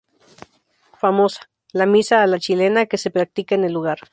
[0.97, 3.99] Famosa, la Misa a la Chilena que se practica en el lugar.